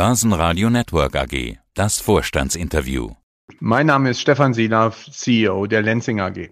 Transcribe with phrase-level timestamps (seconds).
[0.00, 1.58] Börsenradio Network AG.
[1.74, 3.10] Das Vorstandsinterview.
[3.58, 6.48] Mein Name ist Stefan Silav, CEO der Lenzing AG.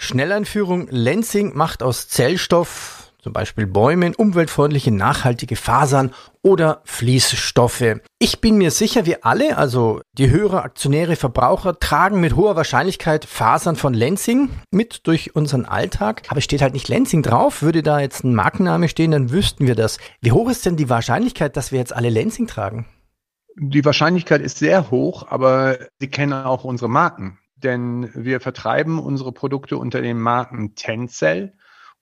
[0.00, 6.12] Schnelleinführung Lenzing macht aus Zellstoff zum Beispiel Bäumen, umweltfreundliche, nachhaltige Fasern
[6.42, 8.00] oder Fließstoffe.
[8.18, 13.24] Ich bin mir sicher, wir alle, also die Hörer, Aktionäre, Verbraucher, tragen mit hoher Wahrscheinlichkeit
[13.24, 16.22] Fasern von Lenzing mit durch unseren Alltag.
[16.28, 17.62] Aber steht halt nicht Lenzing drauf.
[17.62, 19.98] Würde da jetzt ein Markenname stehen, dann wüssten wir das.
[20.20, 22.86] Wie hoch ist denn die Wahrscheinlichkeit, dass wir jetzt alle Lenzing tragen?
[23.56, 27.40] Die Wahrscheinlichkeit ist sehr hoch, aber Sie kennen auch unsere Marken.
[27.56, 31.54] Denn wir vertreiben unsere Produkte unter den Marken Tencel,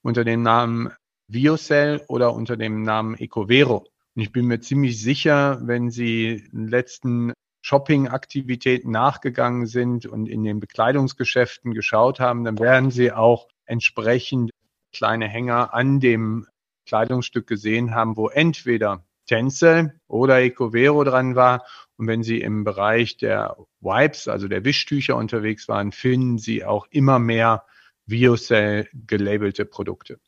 [0.03, 0.91] unter dem Namen
[1.27, 3.85] Viocell oder unter dem Namen Ecovero.
[4.15, 10.43] Und ich bin mir ziemlich sicher, wenn Sie den letzten Shopping-Aktivitäten nachgegangen sind und in
[10.43, 14.51] den Bekleidungsgeschäften geschaut haben, dann werden Sie auch entsprechend
[14.93, 16.47] kleine Hänger an dem
[16.85, 21.65] Kleidungsstück gesehen haben, wo entweder Tencel oder Ecovero dran war.
[21.97, 26.87] Und wenn Sie im Bereich der Wipes, also der Wischtücher unterwegs waren, finden Sie auch
[26.89, 27.65] immer mehr
[28.05, 30.19] Viocell gelabelte Produkte.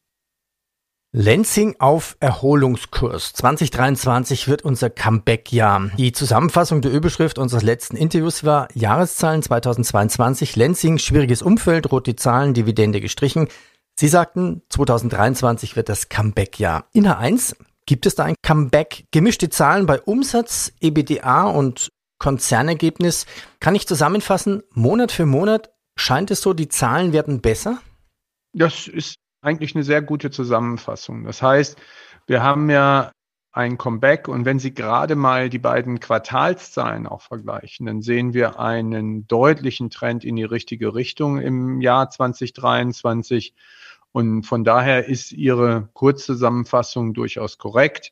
[1.12, 3.34] Lenzing auf Erholungskurs.
[3.34, 5.90] 2023 wird unser Comeback-Jahr.
[5.98, 10.56] Die Zusammenfassung der Überschrift unseres letzten Interviews war Jahreszahlen 2022.
[10.56, 13.48] Lenzing, schwieriges Umfeld, rote Zahlen, Dividende gestrichen.
[14.00, 16.86] Sie sagten, 2023 wird das Comeback-Jahr.
[16.94, 17.56] In H1
[17.88, 19.06] gibt es da ein Comeback.
[19.10, 23.26] Gemischte Zahlen bei Umsatz, EBDA und Konzernergebnis.
[23.60, 27.82] Kann ich zusammenfassen, Monat für Monat scheint es so, die Zahlen werden besser?
[28.54, 31.24] Das ist eigentlich eine sehr gute Zusammenfassung.
[31.24, 31.78] Das heißt,
[32.28, 33.12] wir haben ja
[33.52, 38.60] ein Comeback und wenn Sie gerade mal die beiden Quartalszahlen auch vergleichen, dann sehen wir
[38.60, 43.56] einen deutlichen Trend in die richtige Richtung im Jahr 2023
[44.12, 48.12] und von daher ist Ihre Kurzzusammenfassung durchaus korrekt.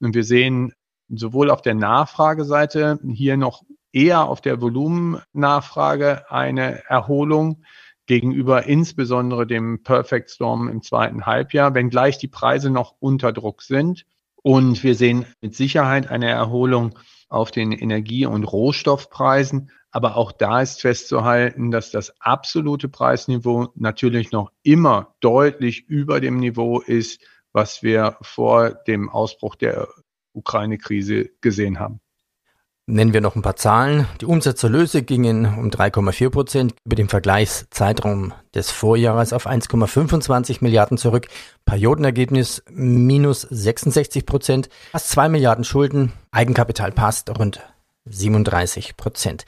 [0.00, 0.72] Und wir sehen
[1.08, 3.62] sowohl auf der Nachfrageseite hier noch
[3.92, 7.62] eher auf der Volumennachfrage eine Erholung
[8.06, 14.04] gegenüber insbesondere dem Perfect Storm im zweiten Halbjahr, wenngleich die Preise noch unter Druck sind.
[14.42, 19.70] Und wir sehen mit Sicherheit eine Erholung auf den Energie- und Rohstoffpreisen.
[19.90, 26.38] Aber auch da ist festzuhalten, dass das absolute Preisniveau natürlich noch immer deutlich über dem
[26.38, 27.20] Niveau ist,
[27.52, 29.88] was wir vor dem Ausbruch der
[30.32, 32.01] Ukraine-Krise gesehen haben.
[32.86, 34.08] Nennen wir noch ein paar Zahlen.
[34.20, 41.28] Die Umsatzerlöse gingen um 3,4 Prozent über den Vergleichszeitraum des Vorjahres auf 1,25 Milliarden zurück.
[41.64, 44.68] Periodenergebnis minus 66 Prozent.
[44.90, 46.12] Fast 2 Milliarden Schulden.
[46.32, 47.60] Eigenkapital passt rund
[48.06, 49.44] 37 Prozent.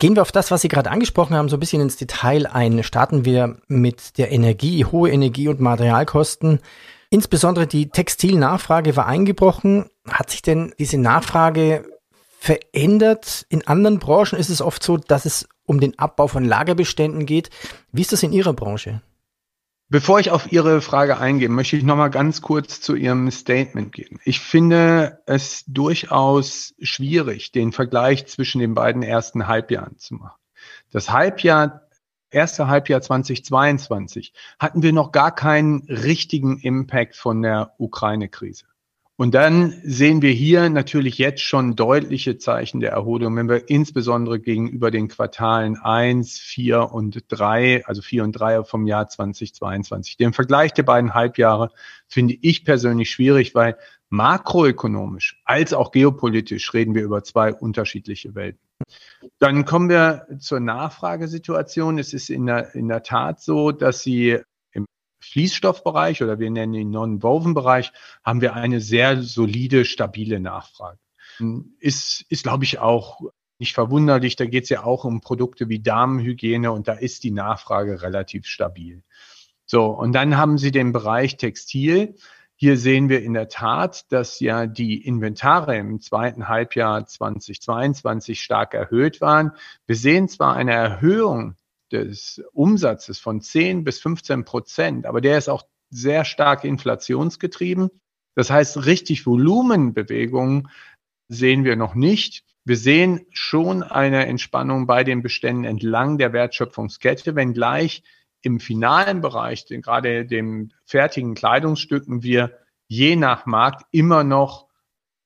[0.00, 2.82] Gehen wir auf das, was Sie gerade angesprochen haben, so ein bisschen ins Detail ein.
[2.82, 6.58] Starten wir mit der Energie, hohe Energie- und Materialkosten.
[7.10, 9.88] Insbesondere die Textilnachfrage war eingebrochen.
[10.08, 11.84] Hat sich denn diese Nachfrage
[12.40, 13.44] verändert.
[13.50, 17.50] In anderen Branchen ist es oft so, dass es um den Abbau von Lagerbeständen geht.
[17.92, 19.02] Wie ist das in Ihrer Branche?
[19.90, 23.92] Bevor ich auf Ihre Frage eingehe, möchte ich noch mal ganz kurz zu Ihrem Statement
[23.92, 24.20] gehen.
[24.24, 30.40] Ich finde es durchaus schwierig, den Vergleich zwischen den beiden ersten Halbjahren zu machen.
[30.92, 31.88] Das Halbjahr,
[32.30, 38.69] erste Halbjahr 2022 hatten wir noch gar keinen richtigen Impact von der Ukraine-Krise.
[39.20, 44.40] Und dann sehen wir hier natürlich jetzt schon deutliche Zeichen der Erholung, wenn wir insbesondere
[44.40, 50.16] gegenüber den Quartalen eins, vier und drei, also vier und drei vom Jahr 2022.
[50.16, 51.70] Den Vergleich der beiden Halbjahre
[52.08, 53.76] finde ich persönlich schwierig, weil
[54.08, 58.66] makroökonomisch als auch geopolitisch reden wir über zwei unterschiedliche Welten.
[59.38, 61.98] Dann kommen wir zur Nachfragesituation.
[61.98, 64.40] Es ist in der, in der Tat so, dass Sie
[65.30, 67.92] Fließstoffbereich oder wir nennen ihn Non-Woven-Bereich,
[68.24, 70.98] haben wir eine sehr solide, stabile Nachfrage.
[71.78, 73.20] Ist, ist glaube ich, auch
[73.58, 74.36] nicht verwunderlich.
[74.36, 78.46] Da geht es ja auch um Produkte wie Damenhygiene und da ist die Nachfrage relativ
[78.46, 79.02] stabil.
[79.66, 82.16] So, und dann haben Sie den Bereich Textil.
[82.56, 88.74] Hier sehen wir in der Tat, dass ja die Inventare im zweiten Halbjahr 2022 stark
[88.74, 89.52] erhöht waren.
[89.86, 91.54] Wir sehen zwar eine Erhöhung
[91.92, 97.90] des Umsatzes von 10 bis 15 Prozent, aber der ist auch sehr stark inflationsgetrieben.
[98.34, 100.68] Das heißt, richtig Volumenbewegungen
[101.28, 102.44] sehen wir noch nicht.
[102.64, 108.02] Wir sehen schon eine Entspannung bei den Beständen entlang der Wertschöpfungskette, wenngleich
[108.42, 112.58] im finalen Bereich, den, gerade dem fertigen Kleidungsstücken, wir
[112.88, 114.70] je nach Markt immer noch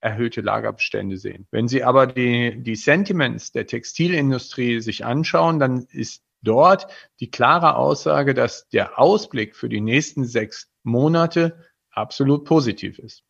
[0.00, 1.46] erhöhte Lagerbestände sehen.
[1.50, 6.86] Wenn Sie aber die, die Sentiments der Textilindustrie sich anschauen, dann ist dort
[7.20, 13.24] die klare Aussage, dass der Ausblick für die nächsten sechs Monate absolut positiv ist.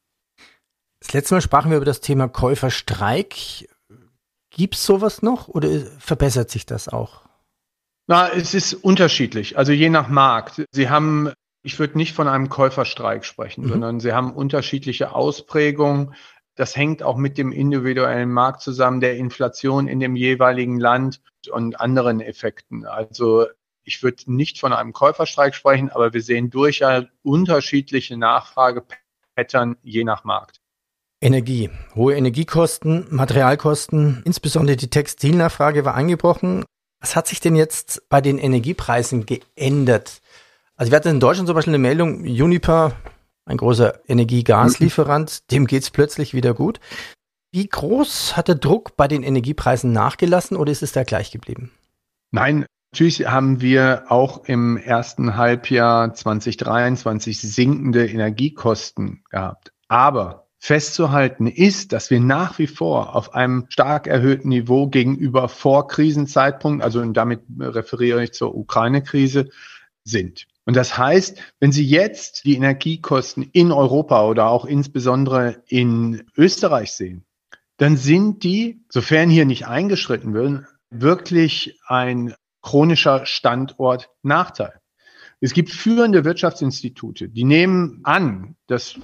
[1.00, 3.68] Das letzte Mal sprachen wir über das Thema Käuferstreik.
[4.50, 5.68] Gibt es sowas noch oder
[5.98, 7.22] verbessert sich das auch?
[8.06, 10.64] Na, es ist unterschiedlich, also je nach Markt.
[10.70, 11.32] Sie haben,
[11.62, 13.68] ich würde nicht von einem Käuferstreik sprechen, mhm.
[13.68, 16.14] sondern Sie haben unterschiedliche Ausprägungen.
[16.54, 21.80] Das hängt auch mit dem individuellen Markt zusammen, der Inflation in dem jeweiligen Land und
[21.80, 22.86] anderen Effekten.
[22.86, 23.46] Also
[23.84, 30.24] ich würde nicht von einem Käuferstreik sprechen, aber wir sehen durchaus unterschiedliche Nachfragepattern je nach
[30.24, 30.60] Markt.
[31.20, 36.64] Energie, hohe Energiekosten, Materialkosten, insbesondere die Textilnachfrage war angebrochen.
[37.00, 40.20] Was hat sich denn jetzt bei den Energiepreisen geändert?
[40.76, 42.92] Also wir hatten in Deutschland zum Beispiel eine Meldung, Uniper,
[43.46, 46.80] ein großer Energie-Gaslieferant, dem geht's plötzlich wieder gut.
[47.54, 51.70] Wie groß hat der Druck bei den Energiepreisen nachgelassen oder ist es da gleich geblieben?
[52.32, 59.72] Nein, natürlich haben wir auch im ersten Halbjahr 2023 sinkende Energiekosten gehabt.
[59.86, 66.82] Aber festzuhalten ist, dass wir nach wie vor auf einem stark erhöhten Niveau gegenüber Vorkrisenzeitpunkt,
[66.82, 69.48] also damit referiere ich zur Ukraine-Krise,
[70.02, 70.48] sind.
[70.64, 76.90] Und das heißt, wenn Sie jetzt die Energiekosten in Europa oder auch insbesondere in Österreich
[76.90, 77.24] sehen,
[77.76, 84.80] dann sind die, sofern hier nicht eingeschritten wird, wirklich ein chronischer Standortnachteil.
[85.40, 88.98] Es gibt führende Wirtschaftsinstitute, die nehmen an, dass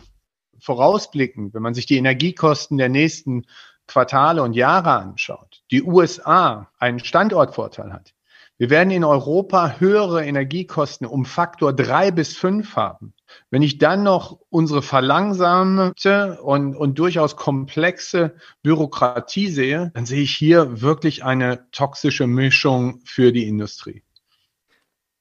[0.60, 3.44] vorausblickend, wenn man sich die Energiekosten der nächsten
[3.86, 8.14] Quartale und Jahre anschaut, die USA einen Standortvorteil hat.
[8.56, 13.14] Wir werden in Europa höhere Energiekosten um Faktor drei bis fünf haben.
[13.50, 20.34] Wenn ich dann noch unsere verlangsamte und, und durchaus komplexe Bürokratie sehe, dann sehe ich
[20.34, 24.02] hier wirklich eine toxische Mischung für die Industrie.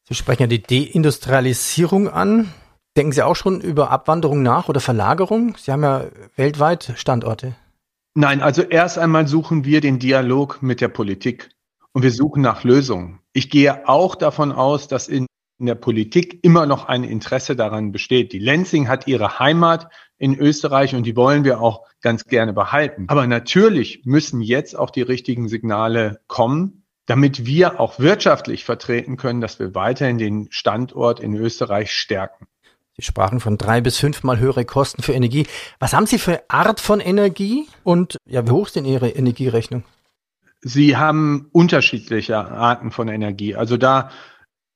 [0.07, 2.51] Sie sprechen ja die Deindustrialisierung an.
[2.97, 5.55] Denken Sie auch schon über Abwanderung nach oder Verlagerung?
[5.57, 7.55] Sie haben ja weltweit Standorte.
[8.15, 11.51] Nein, also erst einmal suchen wir den Dialog mit der Politik
[11.93, 13.19] und wir suchen nach Lösungen.
[13.33, 15.27] Ich gehe auch davon aus, dass in,
[15.59, 18.31] in der Politik immer noch ein Interesse daran besteht.
[18.31, 23.05] Die Lenzing hat ihre Heimat in Österreich und die wollen wir auch ganz gerne behalten.
[23.07, 29.41] Aber natürlich müssen jetzt auch die richtigen Signale kommen, damit wir auch wirtschaftlich vertreten können,
[29.41, 32.47] dass wir weiterhin den Standort in Österreich stärken.
[32.95, 35.47] Sie sprachen von drei bis fünfmal höhere Kosten für Energie.
[35.79, 39.83] Was haben Sie für Art von Energie und ja, wie hoch ist denn Ihre Energierechnung?
[40.61, 43.55] Sie haben unterschiedliche Arten von Energie.
[43.55, 44.11] Also da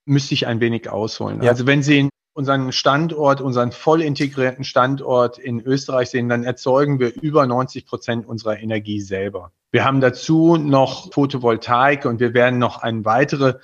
[0.06, 1.42] müsste ich ein wenig ausholen.
[1.42, 1.52] Ja.
[1.52, 7.14] Also wenn Sie unseren Standort, unseren voll integrierten Standort in Österreich sehen, dann erzeugen wir
[7.22, 9.52] über 90 Prozent unserer Energie selber.
[9.72, 13.60] Wir haben dazu noch Photovoltaik und wir werden noch eine weitere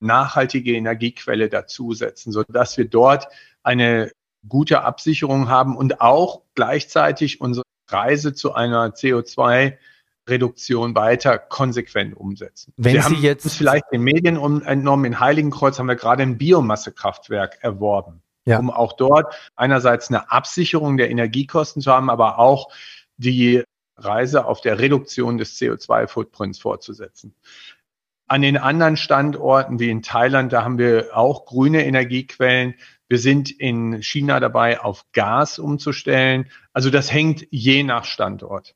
[0.00, 3.28] nachhaltige Energiequelle dazusetzen, sodass wir dort
[3.62, 4.12] eine
[4.46, 9.76] gute Absicherung haben und auch gleichzeitig unsere Reise zu einer CO2
[10.28, 12.72] Reduktion weiter konsequent umsetzen.
[12.76, 16.22] Wenn wir Sie haben jetzt uns vielleicht den Medien entnommen, in Heiligenkreuz haben wir gerade
[16.22, 18.58] ein Biomassekraftwerk erworben, ja.
[18.58, 22.72] um auch dort einerseits eine Absicherung der Energiekosten zu haben, aber auch
[23.16, 23.62] die
[23.96, 27.34] Reise auf der Reduktion des CO2-Footprints fortzusetzen.
[28.28, 32.74] An den anderen Standorten wie in Thailand, da haben wir auch grüne Energiequellen.
[33.08, 36.50] Wir sind in China dabei, auf Gas umzustellen.
[36.72, 38.74] Also das hängt je nach Standort.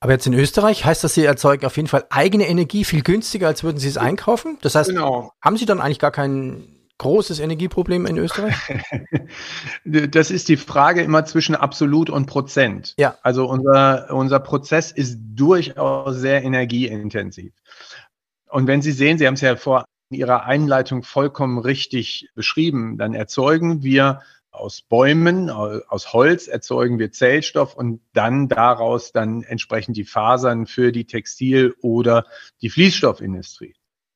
[0.00, 3.46] Aber jetzt in Österreich heißt das, Sie erzeugen auf jeden Fall eigene Energie viel günstiger,
[3.46, 4.58] als würden Sie es einkaufen.
[4.60, 5.32] Das heißt, genau.
[5.40, 8.54] haben Sie dann eigentlich gar kein großes Energieproblem in Österreich?
[9.84, 12.94] das ist die Frage immer zwischen absolut und Prozent.
[12.98, 13.16] Ja.
[13.22, 17.52] Also unser, unser Prozess ist durchaus sehr energieintensiv.
[18.48, 23.14] Und wenn Sie sehen, Sie haben es ja vor Ihrer Einleitung vollkommen richtig beschrieben, dann
[23.14, 24.20] erzeugen wir
[24.56, 30.92] aus Bäumen, aus Holz erzeugen wir Zellstoff und dann daraus dann entsprechend die Fasern für
[30.92, 32.26] die Textil- oder
[32.62, 33.74] die Fließstoffindustrie.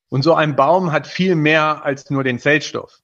[0.09, 3.00] Und so ein Baum hat viel mehr als nur den Zellstoff.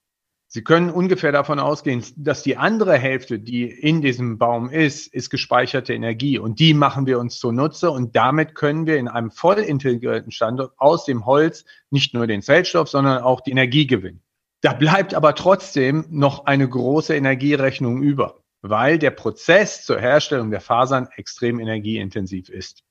[0.49, 5.29] Sie können ungefähr davon ausgehen, dass die andere Hälfte, die in diesem Baum ist, ist
[5.29, 6.39] gespeicherte Energie.
[6.39, 7.91] Und die machen wir uns zunutze.
[7.91, 12.43] Und damit können wir in einem voll integrierten Standort aus dem Holz nicht nur den
[12.43, 14.23] Zellstoff, sondern auch die Energie gewinnen.
[14.63, 20.61] Da bleibt aber trotzdem noch eine große Energierechnung über, weil der Prozess zur Herstellung der
[20.61, 22.83] Fasern extrem energieintensiv ist.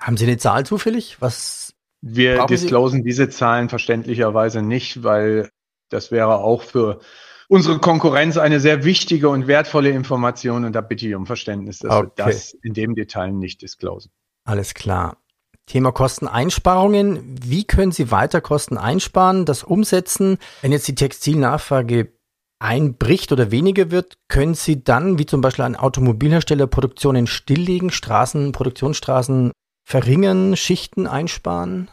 [0.00, 1.20] Haben Sie eine Zahl zufällig?
[1.20, 3.04] Was wir disclosen Sie?
[3.04, 5.50] diese Zahlen verständlicherweise nicht, weil
[5.90, 7.00] das wäre auch für
[7.48, 11.92] unsere Konkurrenz eine sehr wichtige und wertvolle Information und da bitte ich um Verständnis, dass
[11.92, 12.10] okay.
[12.16, 14.10] wir das in dem Detail nicht disclosen.
[14.44, 15.21] Alles klar.
[15.66, 17.36] Thema Kosteneinsparungen.
[17.42, 22.12] Wie können Sie weiter Kosten einsparen, das umsetzen, wenn jetzt die Textilnachfrage
[22.58, 28.52] einbricht oder weniger wird, können Sie dann, wie zum Beispiel ein Automobilhersteller, Produktionen stilllegen, Straßen,
[28.52, 29.52] Produktionsstraßen
[29.84, 31.88] verringern, Schichten einsparen?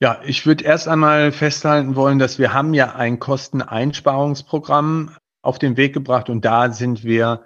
[0.00, 5.76] Ja, ich würde erst einmal festhalten wollen, dass wir haben ja ein Kosteneinsparungsprogramm auf den
[5.76, 7.44] Weg gebracht und da sind wir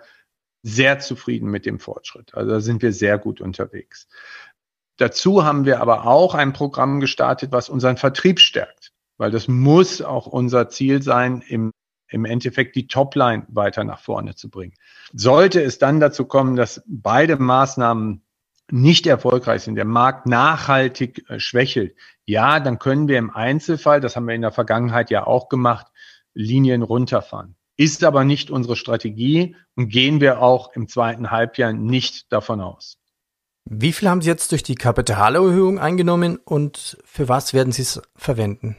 [0.63, 2.35] sehr zufrieden mit dem Fortschritt.
[2.35, 4.09] Also da sind wir sehr gut unterwegs.
[4.99, 10.03] Dazu haben wir aber auch ein Programm gestartet, was unseren Vertrieb stärkt, weil das muss
[10.03, 11.73] auch unser Ziel sein, im,
[12.09, 14.75] im Endeffekt die Topline weiter nach vorne zu bringen.
[15.13, 18.23] Sollte es dann dazu kommen, dass beide Maßnahmen
[18.71, 24.17] nicht erfolgreich sind, der Markt nachhaltig äh, schwächelt, ja, dann können wir im Einzelfall, das
[24.17, 25.87] haben wir in der Vergangenheit ja auch gemacht,
[26.35, 27.55] Linien runterfahren.
[27.77, 32.99] Ist aber nicht unsere Strategie und gehen wir auch im zweiten Halbjahr nicht davon aus.
[33.71, 38.01] Wie viel haben Sie jetzt durch die Kapitalerhöhung eingenommen und für was werden Sie es
[38.17, 38.77] verwenden?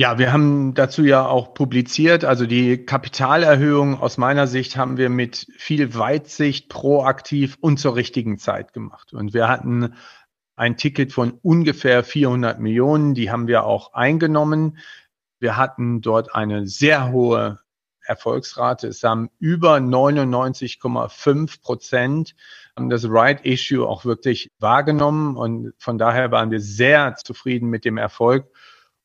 [0.00, 2.24] Ja, wir haben dazu ja auch publiziert.
[2.24, 8.38] Also die Kapitalerhöhung aus meiner Sicht haben wir mit viel Weitsicht, proaktiv und zur richtigen
[8.38, 9.12] Zeit gemacht.
[9.12, 9.94] Und wir hatten
[10.56, 13.14] ein Ticket von ungefähr 400 Millionen.
[13.14, 14.78] Die haben wir auch eingenommen.
[15.38, 17.60] Wir hatten dort eine sehr hohe
[18.08, 18.88] Erfolgsrate.
[18.88, 22.34] Es haben über 99,5 Prozent
[22.76, 27.98] das Right Issue auch wirklich wahrgenommen und von daher waren wir sehr zufrieden mit dem
[27.98, 28.46] Erfolg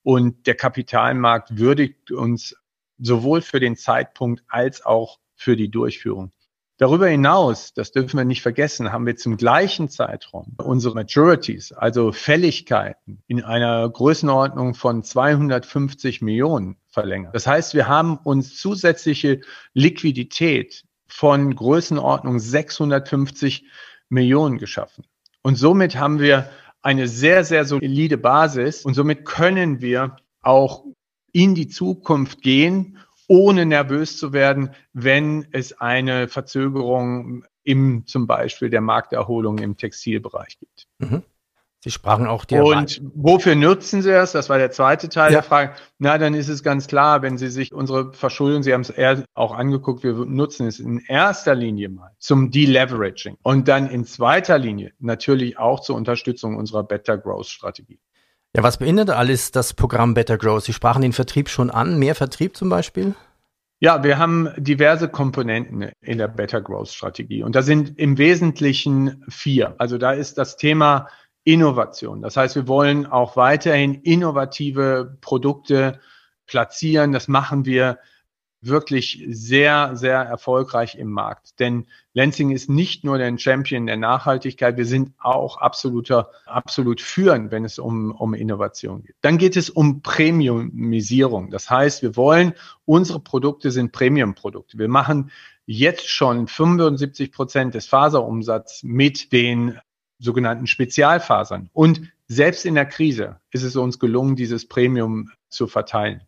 [0.03, 2.55] und der Kapitalmarkt würdigt uns
[2.99, 6.31] sowohl für den Zeitpunkt als auch für die Durchführung.
[6.77, 12.11] Darüber hinaus, das dürfen wir nicht vergessen, haben wir zum gleichen Zeitraum unsere Maturities, also
[12.11, 17.35] Fälligkeiten in einer Größenordnung von 250 Millionen verlängert.
[17.35, 19.41] Das heißt, wir haben uns zusätzliche
[19.73, 23.65] Liquidität von Größenordnung 650
[24.09, 25.05] Millionen geschaffen.
[25.43, 26.49] Und somit haben wir
[26.81, 30.83] eine sehr, sehr solide Basis und somit können wir auch
[31.31, 32.97] in die Zukunft gehen
[33.33, 40.59] ohne nervös zu werden, wenn es eine Verzögerung im zum Beispiel der Markterholung im Textilbereich
[40.59, 40.85] gibt.
[40.99, 41.23] Mhm.
[41.79, 42.59] Sie sprachen auch die.
[42.59, 44.33] Und wofür nutzen Sie das?
[44.33, 45.39] Das war der zweite Teil ja.
[45.39, 45.73] der Frage.
[45.97, 49.23] Na, dann ist es ganz klar, wenn Sie sich unsere Verschuldung, Sie haben es eher
[49.33, 54.59] auch angeguckt, wir nutzen es in erster Linie mal zum Deleveraging und dann in zweiter
[54.59, 57.99] Linie natürlich auch zur Unterstützung unserer Better Growth Strategie.
[58.55, 60.65] Ja, was beinhaltet alles das Programm Better Growth?
[60.65, 63.15] Sie sprachen den Vertrieb schon an, mehr Vertrieb zum Beispiel?
[63.79, 69.23] Ja, wir haben diverse Komponenten in der Better Growth Strategie und da sind im Wesentlichen
[69.27, 69.73] vier.
[69.79, 71.07] Also da ist das Thema
[71.43, 72.21] Innovation.
[72.21, 75.99] Das heißt, wir wollen auch weiterhin innovative Produkte
[76.45, 77.11] platzieren.
[77.11, 77.97] Das machen wir
[78.65, 81.59] wirklich sehr, sehr erfolgreich im Markt.
[81.59, 87.51] Denn Lansing ist nicht nur der Champion der Nachhaltigkeit, wir sind auch absoluter, absolut führend,
[87.51, 89.15] wenn es um, um Innovation geht.
[89.21, 91.49] Dann geht es um Premiumisierung.
[91.49, 92.53] Das heißt, wir wollen,
[92.85, 94.77] unsere Produkte sind Premium-Produkte.
[94.77, 95.31] Wir machen
[95.65, 99.79] jetzt schon 75 Prozent des Faserumsatzes mit den
[100.19, 101.69] sogenannten Spezialfasern.
[101.73, 106.21] Und selbst in der Krise ist es uns gelungen, dieses Premium zu verteilen.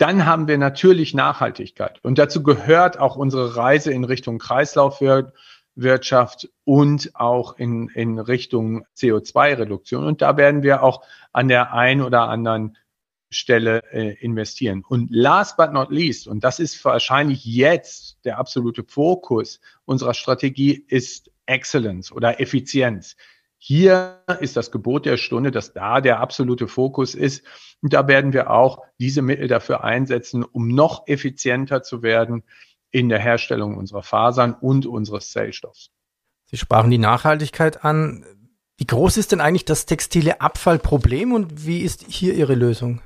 [0.00, 2.02] Dann haben wir natürlich Nachhaltigkeit.
[2.02, 10.06] Und dazu gehört auch unsere Reise in Richtung Kreislaufwirtschaft und auch in, in Richtung CO2-Reduktion.
[10.06, 11.04] Und da werden wir auch
[11.34, 12.78] an der einen oder anderen
[13.28, 14.84] Stelle äh, investieren.
[14.88, 20.82] Und last but not least, und das ist wahrscheinlich jetzt der absolute Fokus unserer Strategie,
[20.88, 23.16] ist Excellence oder Effizienz.
[23.62, 27.44] Hier ist das Gebot der Stunde, dass da der absolute Fokus ist.
[27.82, 32.42] Und da werden wir auch diese Mittel dafür einsetzen, um noch effizienter zu werden
[32.90, 35.90] in der Herstellung unserer Fasern und unseres Zellstoffs.
[36.46, 38.24] Sie sprachen die Nachhaltigkeit an.
[38.78, 43.02] Wie groß ist denn eigentlich das textile Abfallproblem und wie ist hier Ihre Lösung?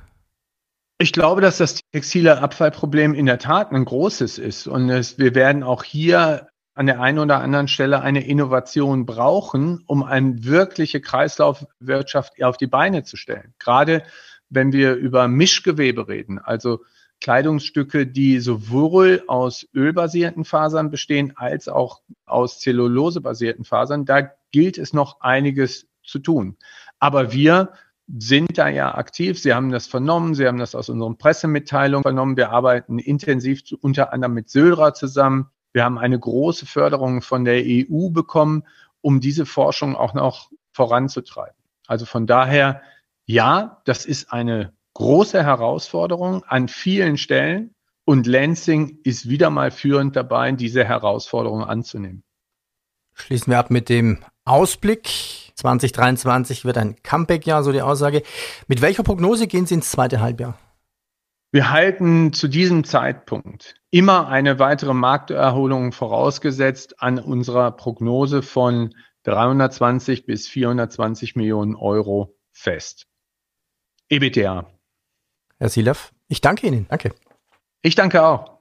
[0.99, 4.69] Ich glaube, dass das textile Abfallproblem in der Tat ein großes ist.
[4.69, 9.83] Und es, wir werden auch hier an der einen oder anderen Stelle eine Innovation brauchen,
[9.87, 13.55] um eine wirkliche Kreislaufwirtschaft auf die Beine zu stellen.
[13.59, 14.03] Gerade
[14.51, 16.81] wenn wir über Mischgewebe reden, also
[17.21, 24.93] Kleidungsstücke, die sowohl aus ölbasierten Fasern bestehen als auch aus zellulosebasierten Fasern, da gilt es
[24.93, 26.57] noch einiges zu tun.
[26.99, 27.73] Aber wir
[28.19, 29.41] sind da ja aktiv.
[29.41, 32.37] Sie haben das vernommen, Sie haben das aus unseren Pressemitteilungen vernommen.
[32.37, 35.51] Wir arbeiten intensiv zu, unter anderem mit Sölra zusammen.
[35.75, 38.63] Wir haben eine große Förderung von der EU bekommen,
[39.01, 41.57] um diese Forschung auch noch voranzutreiben.
[41.87, 42.81] Also von daher,
[43.27, 50.15] ja, das ist eine große Herausforderung an vielen Stellen und Lansing ist wieder mal führend
[50.15, 52.23] dabei, diese Herausforderung anzunehmen.
[53.13, 55.09] Schließen wir ab mit dem Ausblick.
[55.57, 58.23] 2023 wird ein Comeback-Jahr, so die Aussage.
[58.69, 60.57] Mit welcher Prognose gehen Sie ins zweite Halbjahr?
[61.55, 68.93] Wir halten zu diesem Zeitpunkt immer eine weitere Markterholung vorausgesetzt an unserer Prognose von
[69.23, 73.07] 320 bis 420 Millionen Euro fest.
[74.09, 74.67] EBTA.
[75.61, 76.87] Herr Silaf, ich danke Ihnen.
[76.89, 77.15] Danke.
[77.83, 78.59] Ich danke auch.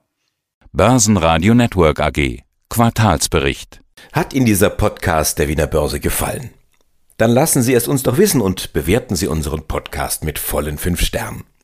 [0.70, 2.44] Börsenradio Network AG.
[2.68, 3.80] Quartalsbericht.
[4.12, 6.50] Hat Ihnen dieser Podcast der Wiener Börse gefallen?
[7.16, 11.00] Dann lassen Sie es uns doch wissen und bewerten Sie unseren Podcast mit vollen fünf
[11.00, 11.42] Sternen.